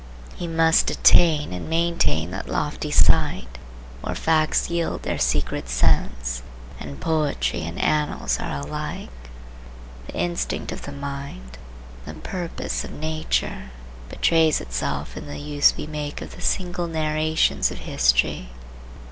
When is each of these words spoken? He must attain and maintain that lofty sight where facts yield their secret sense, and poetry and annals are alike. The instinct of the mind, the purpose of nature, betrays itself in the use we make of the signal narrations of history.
He 0.35 0.47
must 0.47 0.89
attain 0.89 1.53
and 1.53 1.69
maintain 1.69 2.31
that 2.31 2.49
lofty 2.49 2.89
sight 2.89 3.59
where 4.01 4.15
facts 4.15 4.67
yield 4.67 5.03
their 5.03 5.19
secret 5.19 5.69
sense, 5.69 6.41
and 6.79 6.99
poetry 6.99 7.61
and 7.61 7.79
annals 7.79 8.39
are 8.39 8.51
alike. 8.61 9.11
The 10.07 10.15
instinct 10.15 10.71
of 10.71 10.81
the 10.81 10.91
mind, 10.91 11.59
the 12.07 12.15
purpose 12.15 12.83
of 12.83 12.91
nature, 12.93 13.69
betrays 14.09 14.59
itself 14.59 15.15
in 15.15 15.27
the 15.27 15.37
use 15.37 15.75
we 15.77 15.85
make 15.85 16.19
of 16.23 16.33
the 16.35 16.41
signal 16.41 16.87
narrations 16.87 17.69
of 17.69 17.77
history. 17.77 18.49